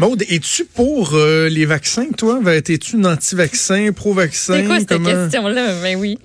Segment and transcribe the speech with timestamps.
[0.00, 2.40] Maude, es-tu pour euh, les vaccins, toi?
[2.46, 4.54] Es-tu une anti-vaccin, pro-vaccin?
[4.54, 5.74] C'est quoi cette question-là?
[5.82, 6.18] Ben oui.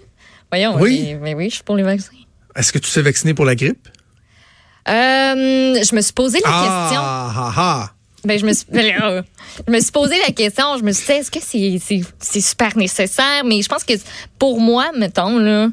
[0.49, 1.01] Voyons, Oui?
[1.03, 2.13] mais, mais oui, je suis pour les vaccins.
[2.55, 3.89] Est-ce que tu t'es vacciné pour la grippe?
[4.87, 4.93] Euh,
[5.83, 7.01] je me suis posé la question.
[7.01, 7.91] Ah, ah, ah.
[8.23, 9.23] Ben, je me suis, ben
[9.67, 10.77] je me suis posé la question.
[10.77, 11.39] Je me suis dit, est-ce que
[12.21, 13.43] c'est super nécessaire?
[13.43, 13.95] Mais je pense que
[14.39, 15.67] pour moi, mettons, là,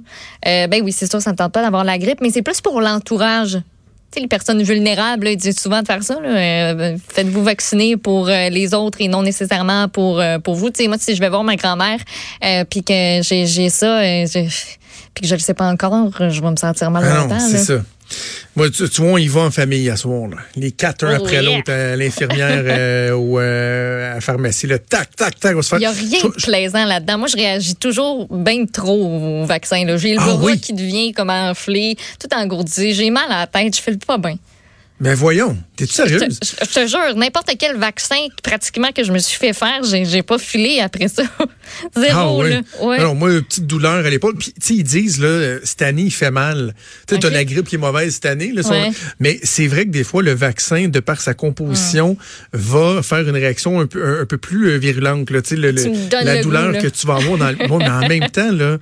[0.49, 2.61] euh, ben oui, c'est sûr, ça ne tente pas d'avoir la grippe, mais c'est plus
[2.61, 3.59] pour l'entourage.
[4.17, 6.19] Les personnes vulnérables, ils disent souvent de faire ça.
[6.23, 10.71] Euh, faites-vous vacciner pour euh, les autres et non nécessairement pour, euh, pour vous.
[10.71, 11.99] Tu sais, moi, si je vais voir ma grand-mère
[12.45, 14.01] euh, puis que j'ai, ça,
[15.15, 17.35] puis que je ne le sais pas encore, je vais me sentir mal Ah longtemps.
[17.39, 17.75] non, c'est ça.
[18.57, 20.29] Moi, tu, tu vois, on y va en famille à ce soir.
[20.29, 20.37] Là.
[20.57, 21.57] Les quatre, un Oh, après yeah.
[21.57, 24.67] l'autre, à l'infirmière euh, ou euh, à la pharmacie.
[24.67, 24.79] Là.
[24.79, 25.79] Tac, tac, tac, on se faire...
[25.79, 27.19] Il n'y a rien Je- de plaisant là-dedans.
[27.19, 29.85] Moi, je réagis toujours bien trop au vaccin.
[29.97, 30.61] J'ai le Ah bras oui?
[30.61, 32.93] qui devient comme enflé, tout engourdi.
[32.95, 34.37] J'ai mal à la tête, je file pas bien.
[35.03, 36.39] Mais voyons, t'es-tu sérieuse?
[36.43, 40.05] je- je te jure, n'importe quel vaccin pratiquement que je me suis fait faire, j'ai
[40.05, 41.25] j'ai pas filé après ça.
[41.97, 42.51] Zéro, Ah oui.
[42.51, 42.61] là.
[42.81, 42.99] Ouais.
[42.99, 44.37] Alors, moi, une petite douleur à l'épaule.
[44.37, 46.75] Puis, tu sais, ils disent, là, euh, cette année, il fait mal.
[47.09, 47.35] Tu sais, t'as Ok.
[47.35, 48.53] la grippe qui est mauvaise cette année.
[48.53, 48.91] Là, Ouais.
[49.19, 52.17] Mais c'est vrai que des fois, le vaccin, de par sa composition,
[52.53, 55.31] va faire une réaction un peu, un, un peu plus euh, virulente.
[55.31, 57.57] Là, tu sais, le- Tu la le douleur goût, que tu vas avoir dans le
[57.69, 58.79] bon, mais en même temps, là,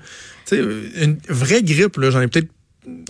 [0.47, 0.63] tu sais,
[1.03, 2.49] une vraie grippe, là, j'en ai peut-être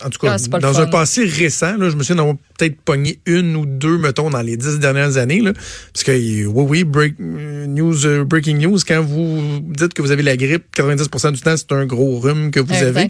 [0.03, 3.19] en tout cas, Ah, dans un passé récent, là, je me souviens d'avoir peut-être pogné
[3.25, 5.39] une ou deux, mettons, dans les dix dernières années.
[5.41, 5.53] Là,
[5.93, 10.11] parce que, oui, oui, break, euh, news, euh, breaking news, quand vous dites que vous
[10.11, 12.97] avez la grippe, 90% du temps, c'est un gros rhume que vous Exact.
[12.97, 13.07] avez,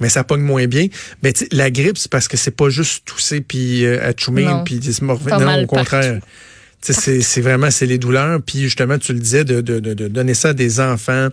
[0.00, 0.86] mais ça pogne moins bien.
[1.22, 5.04] Mais la grippe, c'est parce que c'est pas juste tousser puis euh, atchoumer puis se
[5.04, 5.32] morver.
[5.32, 6.14] Non, au contraire.
[6.14, 6.26] partout.
[6.80, 10.34] C'est vraiment c'est les douleurs puis justement tu le disais de, de, de, de donner
[10.34, 11.28] ça à des enfants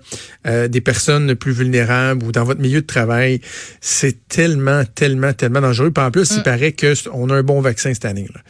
[0.47, 3.41] euh, des personnes plus vulnérables ou dans votre milieu de travail
[3.79, 7.43] c'est tellement tellement tellement dangereux puis en plus il paraît que c- on a un
[7.43, 8.41] bon vaccin cette année là.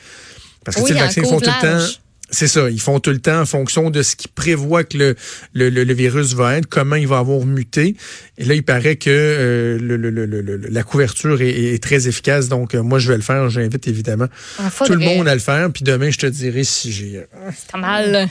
[0.64, 0.86] parce que Mm.
[0.86, 1.86] Oui, tu sais, le en vaccin ils font tout le temps.
[2.32, 5.16] C'est ça, ils font tout le temps en fonction de ce qu'ils prévoient que le,
[5.54, 7.96] le, le- le virus va être, comment il va avoir muté.
[8.38, 12.50] Et là, il paraît que euh, le, la couverture est, est très efficace.
[12.50, 13.50] Donc, euh, moi, je vais le faire.
[13.50, 14.28] J'invite évidemment
[14.60, 15.72] Ah, tout le monde à le faire.
[15.72, 18.28] Puis demain, je te dirai si j'ai euh, C'est mal.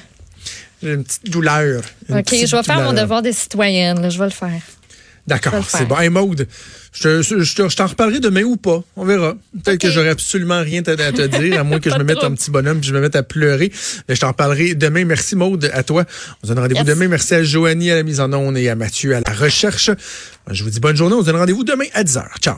[0.83, 1.83] j'ai une petite douleur.
[2.09, 4.03] Une OK, petite je vais faire mon devoir de citoyenne.
[4.03, 4.61] là, Je vais le faire.
[5.27, 5.97] D'accord, c'est bon.
[5.99, 6.47] Hey, Maude,
[6.93, 8.83] je, je, je t'en reparlerai demain ou pas.
[8.97, 9.35] On verra.
[9.65, 12.19] Peut-être que j'aurai absolument rien à, à te dire, à moins que je me mette
[12.19, 12.37] en trouble.
[12.37, 13.73] petit bonhomme puis je me mette à pleurer.
[14.09, 15.05] Mais je t'en reparlerai demain.
[15.07, 16.05] Merci Maude, à toi.
[16.43, 17.09] On se donne rendez-vous demain.
[17.09, 19.91] Merci à Joanie à la mise en onde et à Mathieu à la recherche.
[20.51, 21.15] Je vous dis bonne journée.
[21.15, 22.23] On se donne rendez-vous demain à 10h.
[22.41, 22.57] Ciao.